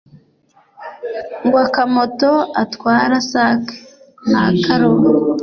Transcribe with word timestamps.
Ngw’akamoto 1.45 2.33
atwara 2.63 3.15
s’ake 3.29 3.77
n’akaroba 4.29 5.07